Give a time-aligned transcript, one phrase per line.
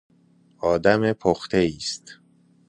[0.71, 2.03] آد م پخته ایست